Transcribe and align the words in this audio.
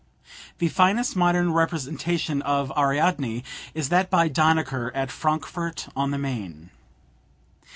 The 0.57 0.67
finest 0.69 1.15
modern 1.15 1.53
representation 1.53 2.41
of 2.41 2.71
Ariadne 2.75 3.43
is 3.75 3.89
that 3.89 4.09
by 4.09 4.29
Danneker, 4.29 4.89
at 4.95 5.11
Frankfort 5.11 5.89
on 5.95 6.09
the 6.09 6.17
Maine. 6.17 6.71